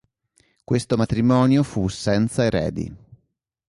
[0.63, 2.91] Questo matrimonio fu senza eredi.